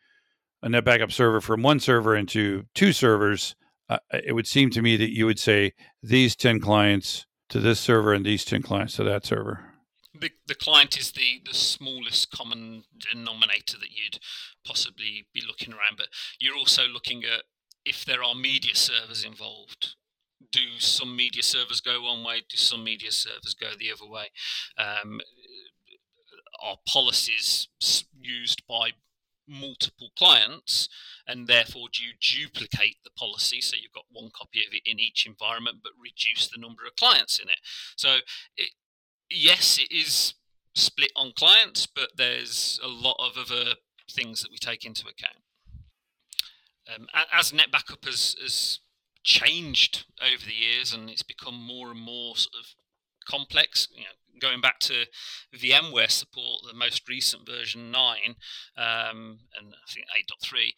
[0.63, 3.55] a net backup server from one server into two servers,
[3.91, 7.79] uh, it would seem to me that you would say these 10 clients to this
[7.79, 9.73] server and these 10 clients to that server.
[10.19, 14.19] the, the client is the, the smallest common denominator that you'd
[14.65, 17.43] possibly be looking around, but you're also looking at
[17.85, 19.97] if there are media servers involved.
[20.51, 22.43] Do some media servers go one way?
[22.49, 24.27] Do some media servers go the other way?
[24.77, 25.21] Um,
[26.63, 27.69] are policies
[28.21, 28.91] used by
[29.49, 30.89] multiple clients
[31.27, 35.01] and therefore do you duplicate the policy so you've got one copy of it in
[35.01, 37.59] each environment but reduce the number of clients in it
[37.97, 38.19] so
[38.57, 38.71] it,
[39.33, 40.35] yes, it is
[40.75, 43.75] split on clients, but there's a lot of other
[44.11, 45.43] things that we take into account.
[46.95, 48.81] Um, as Net Backup has, has
[49.23, 52.75] changed over the years and it's become more and more sort of
[53.27, 55.07] complex, you know, going back to
[55.57, 58.17] VMware support, the most recent version 9,
[58.77, 60.07] um, and I think
[60.45, 60.71] 8.3,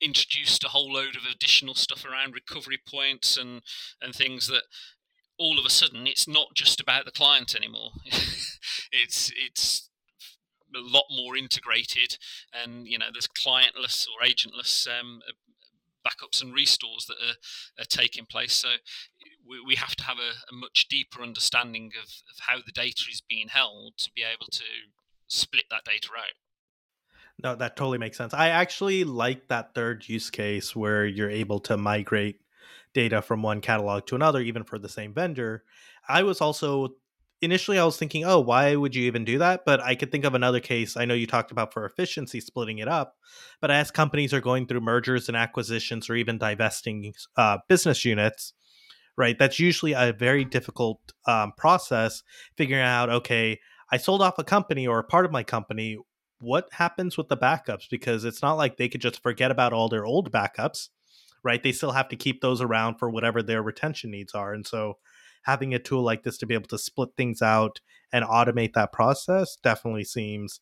[0.00, 3.62] introduced a whole load of additional stuff around recovery points and,
[4.02, 4.64] and things that
[5.38, 7.90] all of a sudden it's not just about the client anymore.
[8.92, 9.90] it's it's
[10.74, 12.18] a lot more integrated,
[12.52, 15.20] and you know there's clientless or agentless um,
[16.06, 18.52] backups and restores that are, are taking place.
[18.52, 18.68] So
[19.48, 23.04] we, we have to have a, a much deeper understanding of, of how the data
[23.10, 24.64] is being held to be able to
[25.26, 26.36] split that data out.
[27.42, 28.32] No, that totally makes sense.
[28.32, 32.40] I actually like that third use case where you're able to migrate
[32.94, 35.64] data from one catalog to another, even for the same vendor.
[36.08, 36.94] I was also
[37.42, 39.62] initially I was thinking, oh, why would you even do that?
[39.66, 40.96] But I could think of another case.
[40.96, 43.16] I know you talked about for efficiency splitting it up,
[43.60, 48.54] but as companies are going through mergers and acquisitions or even divesting uh, business units,
[49.16, 49.38] right?
[49.38, 52.22] That's usually a very difficult um, process
[52.56, 53.58] figuring out, okay,
[53.90, 55.98] I sold off a company or a part of my company.
[56.40, 57.88] What happens with the backups?
[57.90, 60.88] Because it's not like they could just forget about all their old backups,
[61.44, 61.62] right?
[61.62, 64.52] They still have to keep those around for whatever their retention needs are.
[64.52, 64.98] And so
[65.46, 67.80] having a tool like this to be able to split things out
[68.12, 70.60] and automate that process definitely seems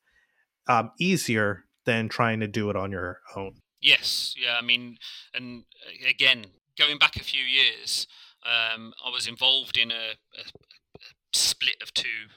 [0.67, 3.57] um, easier than trying to do it on your own.
[3.81, 4.57] Yes, yeah.
[4.59, 4.99] I mean,
[5.35, 6.47] and uh, again,
[6.79, 8.07] going back a few years,
[8.45, 11.01] um, I was involved in a, a, a
[11.33, 12.29] split of two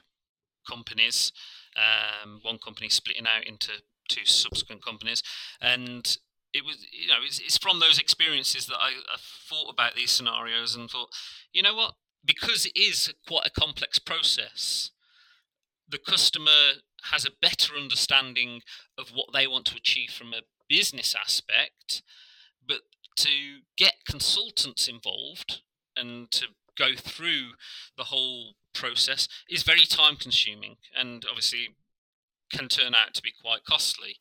[0.70, 1.32] companies.
[1.76, 3.70] Um, one company splitting out into
[4.10, 5.22] two subsequent companies,
[5.62, 6.18] and
[6.54, 10.12] it was you know it's, it's from those experiences that I, I thought about these
[10.12, 11.10] scenarios and thought,
[11.54, 11.94] you know what,
[12.28, 14.92] because it is quite a complex process,
[15.90, 18.62] the customer has a better understanding
[18.98, 22.04] of what they want to achieve from a business aspect,
[22.68, 22.82] but
[23.16, 23.30] to
[23.78, 25.62] get consultants involved
[25.96, 27.52] and to go through
[27.98, 31.70] the whole process is very time consuming and obviously
[32.52, 34.18] can turn out to be quite costly.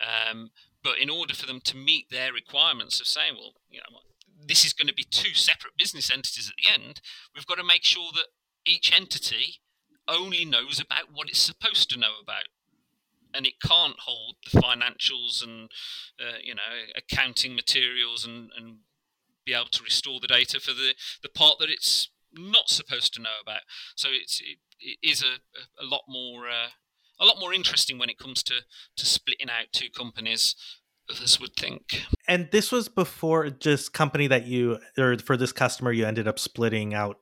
[0.00, 0.50] Um,
[0.82, 3.98] but in order for them to meet their requirements of saying, well, you know,
[4.48, 7.00] this is going to be two separate business entities at the end,
[7.34, 8.26] we've got to make sure that
[8.66, 9.60] each entity
[10.08, 12.44] only knows about what it's supposed to know about.
[13.34, 15.70] And it can't hold the financials and
[16.18, 16.62] uh, you know
[16.96, 18.78] accounting materials and, and
[19.44, 23.22] be able to restore the data for the, the part that it's not supposed to
[23.22, 23.60] know about.
[23.96, 26.70] So it's it, it is a, a lot more uh,
[27.20, 28.54] a lot more interesting when it comes to
[28.96, 30.54] to splitting out two companies
[31.10, 32.02] others would think.
[32.26, 36.38] And this was before just company that you or for this customer you ended up
[36.38, 37.18] splitting out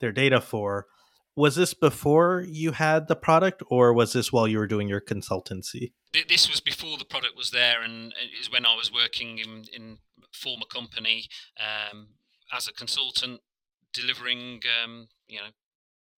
[0.00, 0.86] their data for.
[1.34, 5.02] Was this before you had the product, or was this while you were doing your
[5.02, 5.92] consultancy?
[6.28, 9.98] This was before the product was there, and was when I was working in in
[10.32, 11.28] former company
[11.60, 12.08] um,
[12.50, 13.42] as a consultant,
[13.92, 15.50] delivering um, you know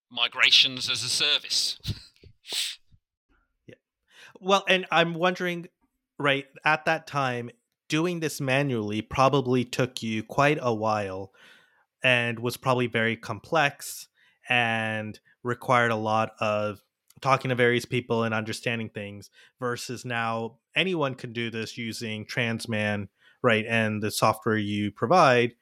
[0.09, 1.79] migrations as a service.
[3.67, 3.75] yeah.
[4.39, 5.67] Well, and I'm wondering
[6.19, 7.51] right at that time
[7.89, 11.33] doing this manually probably took you quite a while
[12.03, 14.09] and was probably very complex
[14.49, 16.81] and required a lot of
[17.21, 23.09] talking to various people and understanding things versus now anyone can do this using transman
[23.43, 25.55] right and the software you provide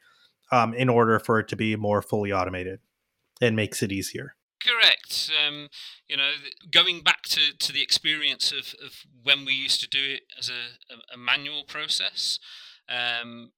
[0.52, 2.80] um, in order for it to be more fully automated
[3.40, 5.30] and makes it easier Correct.
[5.46, 5.68] Um,
[6.08, 6.32] you know,
[6.70, 10.48] going back to, to the experience of, of when we used to do it as
[10.48, 12.38] a, a, a manual process,
[12.88, 13.52] um,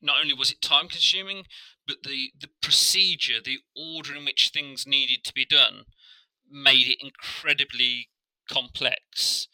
[0.00, 1.44] not only was it time consuming,
[1.86, 5.84] but the, the procedure, the order in which things needed to be done,
[6.50, 8.08] made it incredibly
[8.50, 9.48] complex.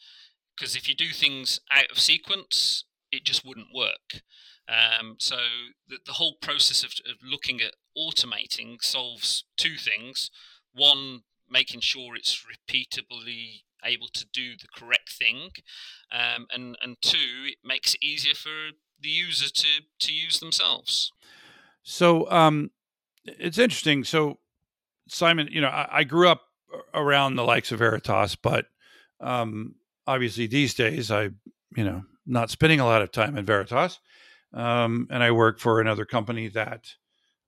[0.57, 4.23] Because if you do things out of sequence, it just wouldn't work.
[4.69, 5.37] Um, so
[5.89, 10.31] the, the whole process of, of looking at automating solves two things
[10.77, 15.51] one making sure it's repeatably able to do the correct thing
[16.13, 21.13] um, and and two it makes it easier for the user to to use themselves.
[21.83, 22.71] So um
[23.25, 24.05] it's interesting.
[24.05, 24.39] So
[25.09, 26.43] simon you know i, I grew up
[26.93, 28.67] around the likes of veritas but
[29.21, 31.31] um obviously these days i
[31.77, 34.01] you know not spending a lot of time in veritas
[34.53, 36.93] um and i work for another company that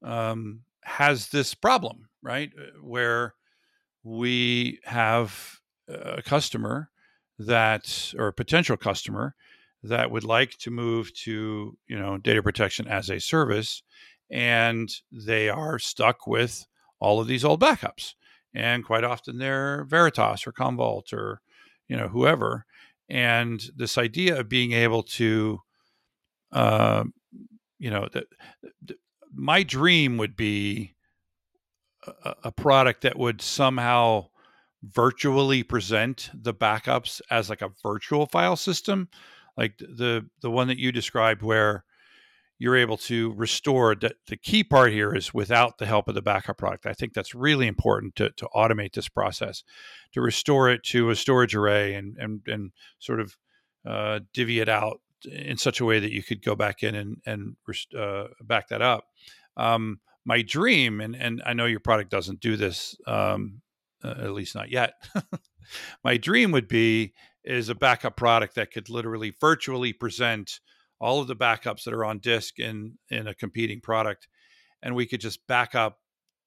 [0.04, 2.50] um has this problem, right?
[2.58, 3.34] Uh, where
[4.02, 6.90] we have a customer
[7.38, 9.34] that, or a potential customer
[9.82, 13.82] that would like to move to, you know, data protection as a service,
[14.30, 16.66] and they are stuck with
[17.00, 18.14] all of these old backups.
[18.54, 21.40] And quite often they're Veritas or Commvault or,
[21.86, 22.64] you know, whoever.
[23.08, 25.60] And this idea of being able to,
[26.52, 27.04] uh,
[27.78, 28.26] you know, that
[29.32, 30.94] my dream would be
[32.44, 34.26] a, product that would somehow
[34.82, 39.08] virtually present the backups as like a virtual file system?
[39.56, 41.84] Like the the one that you described where
[42.58, 46.22] you're able to restore the, the key part here is without the help of the
[46.22, 46.86] backup product.
[46.86, 49.62] I think that's really important to, to automate this process
[50.12, 53.36] to restore it to a storage array and and, and sort of
[53.86, 57.16] uh, divvy it out in such a way that you could go back in and
[57.26, 57.56] and
[57.96, 59.04] uh, back that up.
[59.56, 63.62] Um, my dream, and and I know your product doesn't do this, um,
[64.04, 64.92] uh, at least not yet.
[66.04, 67.14] my dream would be
[67.44, 70.60] is a backup product that could literally virtually present
[71.00, 74.28] all of the backups that are on disk in in a competing product
[74.82, 75.98] and we could just back up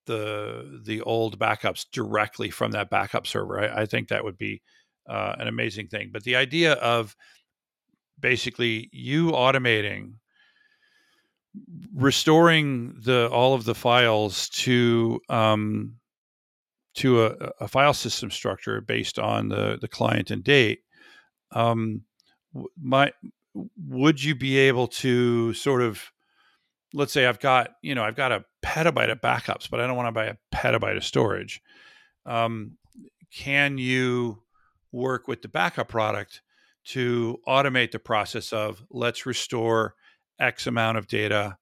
[0.05, 3.59] the the old backups directly from that backup server.
[3.59, 4.61] I, I think that would be
[5.09, 6.09] uh, an amazing thing.
[6.11, 7.15] But the idea of
[8.19, 10.13] basically you automating
[11.93, 15.95] restoring the all of the files to um,
[16.95, 20.79] to a, a file system structure based on the the client and date
[21.53, 22.03] um,
[22.81, 23.11] my
[23.77, 26.11] would you be able to sort of
[26.93, 29.95] let's say I've got you know I've got a petabyte of backups, but I don't
[29.95, 31.61] want to buy a petabyte of storage.
[32.25, 32.77] Um,
[33.33, 34.43] can you
[34.91, 36.41] work with the backup product
[36.83, 39.95] to automate the process of let's restore
[40.41, 41.57] X amount of data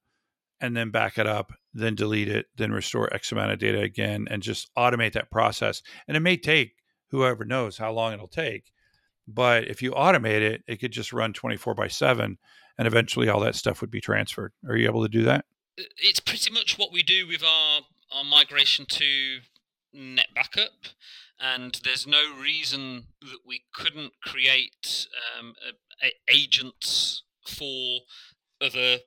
[0.60, 4.26] and then back it up, then delete it, then restore X amount of data again,
[4.30, 5.82] and just automate that process.
[6.06, 6.74] And it may take
[7.10, 8.72] whoever knows how long it'll take.
[9.26, 12.38] But if you automate it, it could just run 24 by 7
[12.78, 14.52] and eventually all that stuff would be transferred.
[14.68, 15.44] Are you able to do that?
[15.76, 19.38] It's pretty much what we do with our, our migration to
[19.92, 20.72] net backup
[21.40, 25.06] and there's no reason that we couldn't create
[25.38, 28.00] um, a, a agents for
[28.60, 28.98] other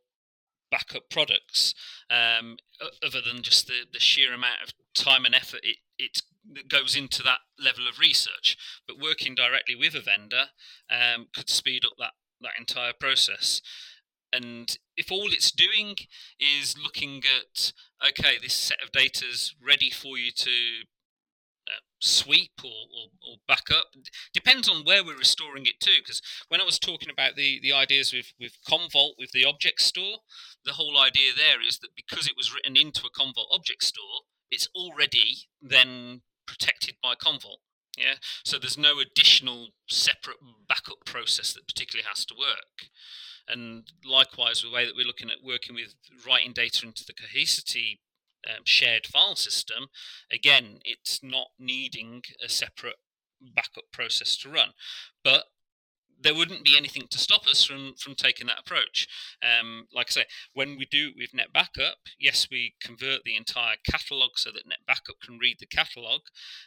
[0.72, 1.76] backup products
[2.10, 2.58] um,
[3.06, 6.22] other than just the, the sheer amount of time and effort it, it
[6.68, 8.58] goes into that level of research.
[8.88, 10.46] But working directly with a vendor
[10.90, 13.62] um, could speed up that, that entire process.
[14.32, 15.96] And if all it's doing
[16.40, 17.72] is looking at
[18.06, 20.86] okay this set of data is ready for you to
[22.04, 23.58] sweep or, or, or
[24.34, 27.72] depends on where we're restoring it to because when i was talking about the, the
[27.72, 30.18] ideas with, with commvault with the object store
[30.66, 34.22] the whole idea there is that because it was written into a commvault object store
[34.52, 37.64] it's already then protected by commvault
[37.98, 38.16] yeah?
[38.44, 40.38] So there's no additional separate
[40.68, 42.90] backup process that particularly has to work.
[43.48, 48.00] And likewise the way that we're looking at working with writing data into the cohesity
[48.48, 49.88] um, shared file system,
[50.32, 52.98] again, it's not needing a separate
[53.42, 54.70] backup process to run.
[55.24, 55.46] But
[56.24, 59.08] there wouldn't be anything to stop us from from taking that approach.
[59.44, 63.76] Um, like I say, when we do with Net Backup, yes, we convert the entire
[63.90, 66.22] catalog so that Net Backup can read the catalog.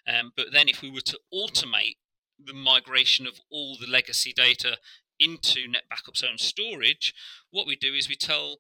[0.07, 1.97] Um, but then, if we were to automate
[2.45, 4.77] the migration of all the legacy data
[5.19, 7.15] into Net Backup's own storage,
[7.51, 8.59] what we do is we tell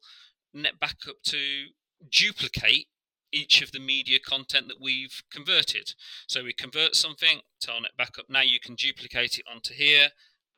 [0.54, 1.66] Net Backup to
[2.10, 2.86] duplicate
[3.32, 5.94] each of the media content that we've converted.
[6.26, 8.26] So we convert something, turn it back up.
[8.28, 10.08] Now you can duplicate it onto here.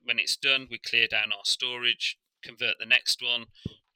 [0.02, 3.46] When it's done, we clear down our storage, convert the next one,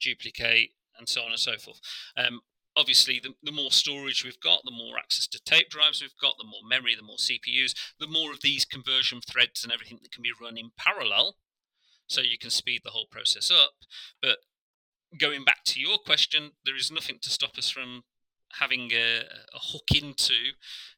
[0.01, 1.79] duplicate, and so on and so forth.
[2.17, 2.41] Um,
[2.75, 6.35] obviously, the, the more storage we've got, the more access to tape drives we've got,
[6.37, 10.11] the more memory, the more CPUs, the more of these conversion threads and everything that
[10.11, 11.37] can be run in parallel.
[12.07, 13.71] So you can speed the whole process up.
[14.21, 14.39] But
[15.17, 18.03] going back to your question, there is nothing to stop us from
[18.59, 19.19] having a,
[19.53, 20.53] a, hook into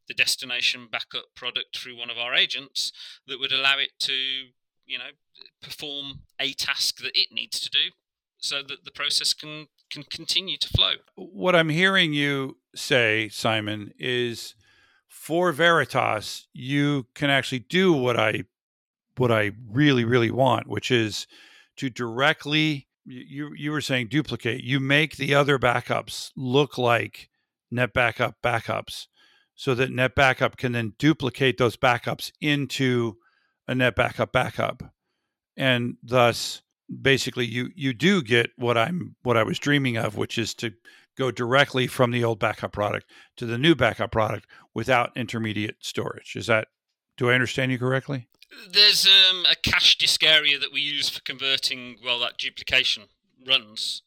[0.07, 2.91] the destination backup product through one of our agents
[3.27, 4.13] that would allow it to,
[4.85, 5.11] you know,
[5.61, 7.91] perform a task that it needs to do
[8.37, 10.93] so that the process can can continue to flow.
[11.15, 14.55] What I'm hearing you say, Simon, is
[15.07, 18.43] for Veritas, you can actually do what I
[19.17, 21.27] what I really, really want, which is
[21.77, 24.63] to directly you you were saying duplicate.
[24.63, 27.29] You make the other backups look like
[27.71, 29.08] net backup backups
[29.56, 33.17] so that net backup can then duplicate those backups into
[33.67, 34.84] a net backup backup.
[35.58, 36.62] And thus
[37.01, 40.71] basically you you do get what i'm what i was dreaming of which is to
[41.17, 46.36] go directly from the old backup product to the new backup product without intermediate storage.
[46.36, 46.67] Is that
[47.17, 48.28] do i understand you correctly?
[48.69, 53.04] There's um, a cache disk area that we use for converting well that duplication
[53.47, 54.01] runs.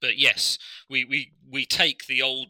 [0.00, 2.48] But yes we we we take the old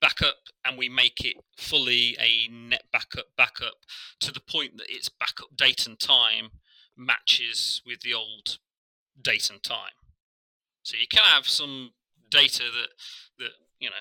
[0.00, 3.74] backup and we make it fully a net backup backup
[4.20, 6.50] to the point that its backup date and time
[6.96, 8.58] matches with the old
[9.20, 9.92] date and time.
[10.82, 11.92] So you can have some
[12.30, 12.88] data that
[13.38, 13.96] that you know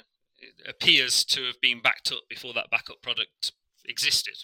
[0.70, 3.52] appears to have been backed up before that backup product
[3.86, 4.36] existed.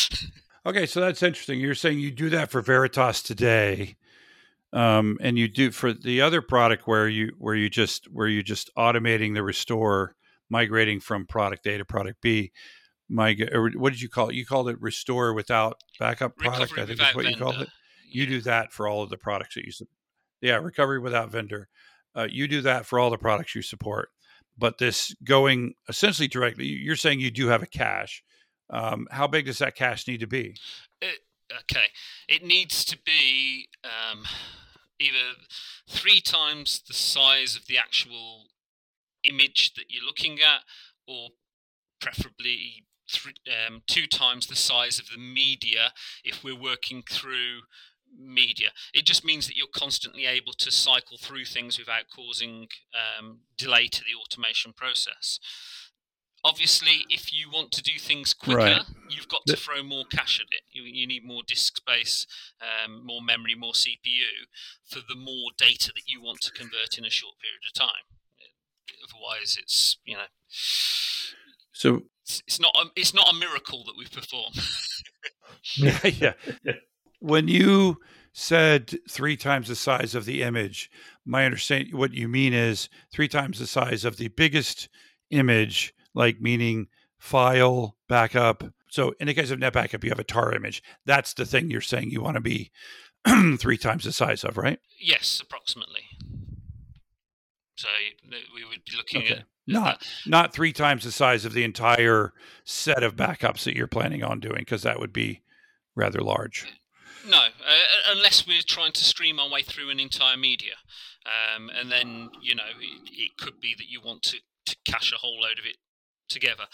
[0.66, 1.60] okay, so that's interesting.
[1.60, 3.96] You're saying you do that for Veritas today.
[4.70, 8.42] Um, and you do for the other product where you where you just where you
[8.42, 10.14] just automating the restore
[10.50, 12.52] migrating from product A to product B.
[13.08, 13.36] My,
[13.74, 14.34] what did you call it?
[14.34, 16.72] You called it restore without backup product.
[16.72, 17.30] Recovery I think is what vendor.
[17.30, 17.68] you called it.
[18.10, 19.88] You do that for all of the products that you, su-
[20.40, 21.68] yeah, recovery without vendor.
[22.14, 24.10] Uh, you do that for all the products you support.
[24.56, 28.24] But this going essentially directly, you're saying you do have a cache.
[28.70, 30.56] Um, how big does that cache need to be?
[31.00, 31.20] It,
[31.62, 31.86] okay,
[32.28, 34.24] it needs to be um,
[34.98, 35.38] either
[35.88, 38.46] three times the size of the actual
[39.24, 40.62] image that you're looking at,
[41.06, 41.30] or
[42.00, 42.84] preferably
[43.48, 45.92] um, two times the size of the media
[46.24, 47.60] if we're working through
[48.16, 48.68] media.
[48.94, 53.88] It just means that you're constantly able to cycle through things without causing um, delay
[53.88, 55.38] to the automation process.
[56.44, 58.82] Obviously, if you want to do things quicker, Right.
[59.10, 60.62] you've got to throw more cache at it.
[60.70, 62.26] You, you need more disk space,
[62.62, 64.46] um, more memory, more CPU
[64.88, 68.17] for the more data that you want to convert in a short period of time.
[69.14, 70.22] Otherwise, it's you know,
[71.72, 74.52] So it's, it's not a, it's not a miracle that we perform.
[75.76, 76.32] yeah,
[76.64, 76.72] yeah.
[77.20, 77.98] When you
[78.32, 80.90] said three times the size of the image,
[81.24, 84.88] my understanding, what you mean is three times the size of the biggest
[85.30, 86.86] image, like meaning
[87.18, 88.64] file backup.
[88.90, 90.82] So in the case of NetBackup, you have a tar image.
[91.04, 92.70] That's the thing you're saying you want to be
[93.58, 94.78] three times the size of, right?
[95.00, 96.02] yes, approximately.
[97.78, 97.88] So
[98.54, 99.34] we would be looking Okay.
[99.34, 102.32] at Not not three times the size of the entire
[102.64, 105.42] set of backups that you're planning on doing, because that would be
[105.94, 106.66] rather large.
[107.24, 107.76] No, uh,
[108.08, 110.74] unless we're trying to stream our way through an entire media,
[111.26, 115.12] um, and then you know it, it could be that you want to, to cache
[115.12, 115.76] a whole load of it
[116.28, 116.64] together.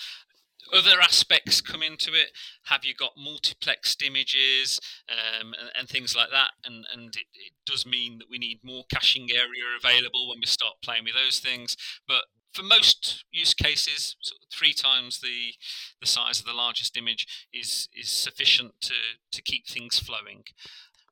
[0.73, 2.31] Other aspects come into it.
[2.65, 6.51] Have you got multiplexed images um, and, and things like that?
[6.65, 10.47] And and it, it does mean that we need more caching area available when we
[10.47, 11.77] start playing with those things.
[12.09, 15.55] But for most use cases, sort of three times the
[16.01, 18.95] the size of the largest image is is sufficient to
[19.33, 20.45] to keep things flowing.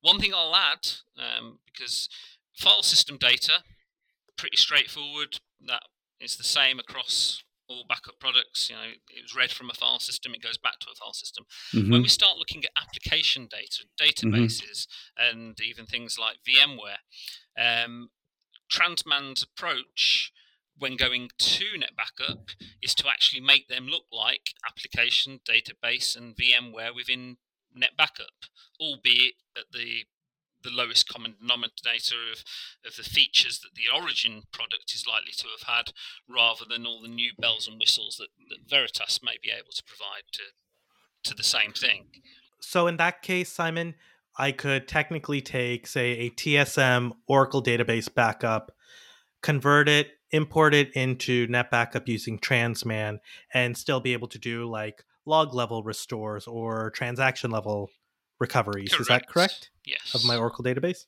[0.00, 2.08] One thing I'll add, um, because
[2.54, 3.62] file system data,
[4.36, 5.38] pretty straightforward.
[5.64, 5.82] That
[6.20, 8.68] is the same across all backup products.
[8.68, 11.12] You know, it was read from a file system, it goes back to a file
[11.12, 11.44] system.
[11.72, 11.90] Mhm.
[11.90, 14.86] When we start looking at application data, databases,
[15.16, 16.98] and even things like VMware,
[17.56, 18.10] um,
[18.68, 20.32] Transman's approach
[20.76, 26.94] when going to NetBackup is to actually make them look like application, database, and VMware
[26.94, 27.36] within
[27.76, 28.48] NetBackup,
[28.80, 30.06] albeit at the
[30.62, 32.44] the lowest common denominator of,
[32.86, 35.92] of the features that the origin product is likely to have had,
[36.28, 39.84] rather than all the new bells and whistles that, that Veritas may be able to
[39.84, 40.42] provide to
[41.24, 42.06] to the same thing.
[42.60, 43.94] So in that case, Simon,
[44.36, 48.72] I could technically take, say, a TSM Oracle database backup,
[49.42, 53.20] convert it, import it into NetBackup using Transman,
[53.52, 57.90] and still be able to do like log level restores or transaction level
[58.42, 58.92] recoveries.
[58.92, 59.70] Is that correct?
[59.86, 60.14] Yes.
[60.14, 61.06] Of my Oracle database?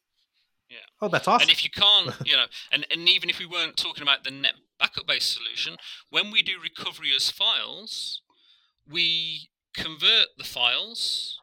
[0.70, 0.78] Yeah.
[1.02, 1.42] Oh, that's awesome.
[1.42, 4.30] And if you can't, you know, and, and even if we weren't talking about the
[4.30, 5.76] net backup based solution,
[6.10, 8.22] when we do recovery as files,
[8.90, 11.38] we convert the files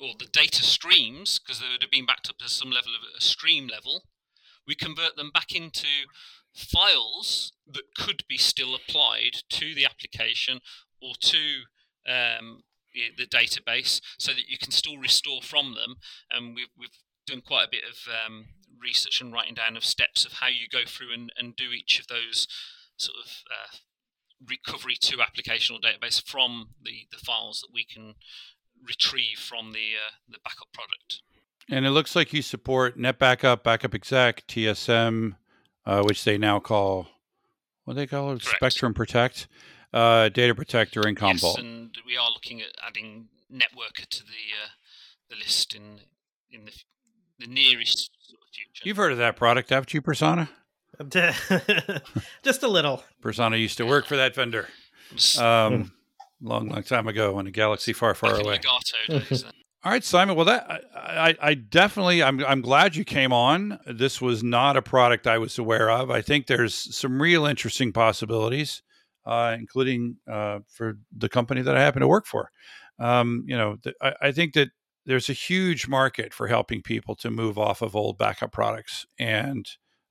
[0.00, 3.02] or the data streams, because they would have been backed up to some level of
[3.16, 4.04] a stream level,
[4.66, 5.86] we convert them back into
[6.54, 10.60] files that could be still applied to the application
[11.02, 11.62] or to
[12.08, 12.62] um,
[13.16, 15.96] the, database so that you can still restore from them.
[16.30, 16.90] And we've, we've
[17.26, 18.46] done quite a bit of um,
[18.80, 22.00] research and writing down of steps of how you go through and, and do each
[22.00, 22.46] of those
[22.96, 23.76] sort of uh,
[24.46, 28.14] recovery to application or database from the, the files that we can
[28.86, 31.20] retrieve from the uh, the backup product.
[31.68, 35.36] And it looks like you support NetBackup, Backup Exec, TSM,
[35.86, 37.08] uh, which they now call
[37.84, 38.42] what do they call it.
[38.42, 39.48] Spectrum Protect,
[39.92, 44.30] uh, Data Protector, and Yes, and we are looking at adding Networker to the
[44.64, 44.68] uh,
[45.28, 46.00] the list in
[46.50, 46.72] in the,
[47.38, 48.82] the nearest sort of future.
[48.84, 50.48] You've heard of that product, haven't you, Prasanna?
[52.42, 53.02] Just a little.
[53.22, 54.68] Prasanna used to work for that vendor
[55.38, 55.92] um,
[56.42, 58.60] long, long time ago in a galaxy far, far back away.
[59.08, 59.44] Days.
[59.82, 60.36] All right, Simon.
[60.36, 63.78] Well, that I, I, I definitely I'm I'm glad you came on.
[63.86, 66.10] This was not a product I was aware of.
[66.10, 68.82] I think there's some real interesting possibilities,
[69.26, 72.50] uh, including uh, for the company that I happen to work for.
[72.98, 74.70] Um, you know, th- I, I think that
[75.06, 79.66] there's a huge market for helping people to move off of old backup products, and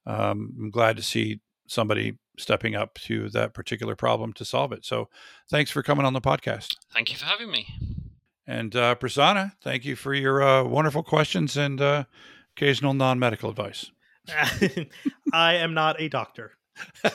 [0.05, 4.85] um, I'm glad to see somebody stepping up to that particular problem to solve it.
[4.85, 5.09] So,
[5.49, 6.75] thanks for coming on the podcast.
[6.91, 7.67] Thank you for having me.
[8.47, 12.05] And uh, Prasanna, thank you for your uh, wonderful questions and uh,
[12.57, 13.91] occasional non-medical advice.
[15.33, 16.53] I am not a doctor.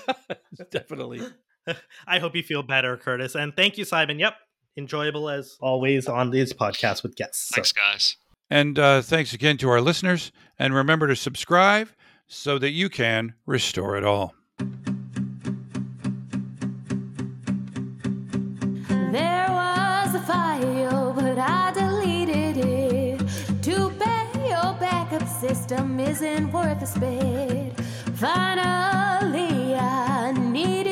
[0.70, 1.22] Definitely.
[2.06, 3.34] I hope you feel better, Curtis.
[3.34, 4.18] And thank you, Simon.
[4.18, 4.34] Yep.
[4.76, 7.48] Enjoyable as always on these podcasts with guests.
[7.48, 8.16] So- Thanks, guys.
[8.50, 10.30] And uh, thanks again to our listeners.
[10.58, 11.88] And remember to subscribe
[12.26, 14.34] so that you can restore it all.
[19.12, 23.20] There was a file, but I deleted it.
[23.62, 27.78] Too bad your backup system isn't worth a spit.
[28.16, 30.86] Finally, I need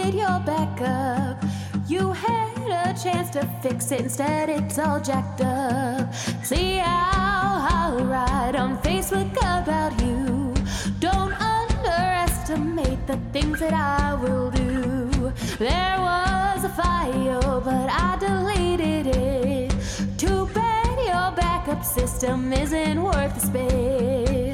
[0.45, 1.43] back up.
[1.87, 6.13] You had a chance to fix it, instead it's all jacked up.
[6.43, 10.55] See how I write on Facebook about you.
[10.99, 15.33] Don't underestimate the things that I will do.
[15.59, 19.75] There was a file, but I deleted it.
[20.19, 24.52] Too bad your backup system isn't worth the space.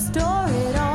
[0.00, 0.89] store it all.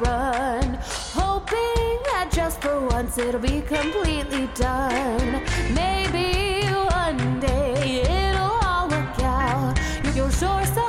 [0.00, 0.78] run.
[1.14, 5.42] Hoping that just for once it'll be completely done.
[5.74, 9.78] Maybe one day it'll all work out.
[10.14, 10.64] You're sure.
[10.66, 10.87] So